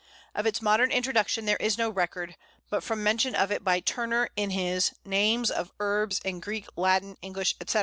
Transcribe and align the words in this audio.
Of 0.33 0.47
its 0.47 0.63
modern 0.63 0.91
introduction 0.91 1.45
there 1.45 1.57
is 1.57 1.77
no 1.77 1.87
record, 1.87 2.35
but 2.71 2.83
from 2.83 3.03
mention 3.03 3.35
of 3.35 3.51
it 3.51 3.63
by 3.63 3.81
Turner 3.81 4.29
in 4.35 4.49
his 4.49 4.93
"Names 5.05 5.51
of 5.51 5.71
Herbes 5.79 6.17
in 6.25 6.39
Greke, 6.39 6.69
Latin, 6.75 7.17
Englishe, 7.21 7.53
etc. 7.61 7.79